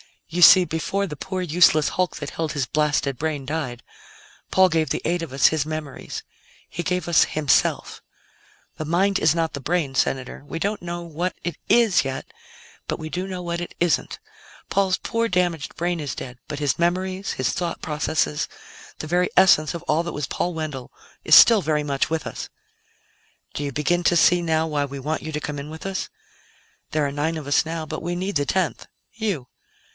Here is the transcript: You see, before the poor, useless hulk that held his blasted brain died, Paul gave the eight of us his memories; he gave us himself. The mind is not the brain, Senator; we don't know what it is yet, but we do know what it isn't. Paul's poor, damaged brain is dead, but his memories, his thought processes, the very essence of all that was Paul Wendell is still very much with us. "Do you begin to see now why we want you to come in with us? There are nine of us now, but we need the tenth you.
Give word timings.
You 0.29 0.41
see, 0.41 0.63
before 0.63 1.05
the 1.07 1.17
poor, 1.17 1.41
useless 1.41 1.89
hulk 1.89 2.15
that 2.15 2.31
held 2.31 2.53
his 2.53 2.65
blasted 2.65 3.17
brain 3.19 3.45
died, 3.45 3.83
Paul 4.49 4.69
gave 4.69 4.89
the 4.89 5.01
eight 5.05 5.21
of 5.21 5.33
us 5.33 5.47
his 5.47 5.65
memories; 5.65 6.23
he 6.69 6.81
gave 6.83 7.07
us 7.09 7.25
himself. 7.25 8.01
The 8.77 8.85
mind 8.85 9.19
is 9.19 9.35
not 9.35 9.53
the 9.53 9.59
brain, 9.59 9.93
Senator; 9.93 10.43
we 10.47 10.57
don't 10.57 10.81
know 10.81 11.01
what 11.01 11.35
it 11.43 11.57
is 11.67 12.03
yet, 12.05 12.25
but 12.87 12.97
we 12.97 13.09
do 13.09 13.27
know 13.27 13.43
what 13.43 13.59
it 13.61 13.75
isn't. 13.81 14.17
Paul's 14.69 14.97
poor, 14.97 15.27
damaged 15.27 15.75
brain 15.75 15.99
is 15.99 16.15
dead, 16.15 16.39
but 16.47 16.59
his 16.59 16.79
memories, 16.79 17.33
his 17.33 17.49
thought 17.51 17.81
processes, 17.81 18.47
the 18.99 19.07
very 19.07 19.29
essence 19.37 19.73
of 19.75 19.83
all 19.83 20.01
that 20.01 20.13
was 20.13 20.27
Paul 20.27 20.53
Wendell 20.53 20.91
is 21.25 21.35
still 21.35 21.61
very 21.61 21.83
much 21.83 22.09
with 22.09 22.25
us. 22.25 22.49
"Do 23.53 23.63
you 23.63 23.73
begin 23.73 24.01
to 24.05 24.15
see 24.15 24.41
now 24.41 24.65
why 24.65 24.85
we 24.85 24.97
want 24.97 25.21
you 25.23 25.31
to 25.33 25.41
come 25.41 25.59
in 25.59 25.69
with 25.69 25.85
us? 25.85 26.09
There 26.91 27.05
are 27.05 27.11
nine 27.11 27.37
of 27.37 27.45
us 27.47 27.65
now, 27.65 27.85
but 27.85 28.01
we 28.01 28.15
need 28.15 28.37
the 28.37 28.45
tenth 28.45 28.87
you. 29.13 29.47